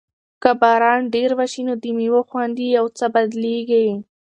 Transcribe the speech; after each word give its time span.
که 0.41 0.51
باران 0.61 1.01
ډېر 1.15 1.29
وشي 1.39 1.61
نو 1.67 1.73
د 1.83 1.85
مېوو 1.97 2.21
خوند 2.29 2.55
یو 2.77 2.85
څه 2.97 3.05
بدلیږي. 3.13 3.85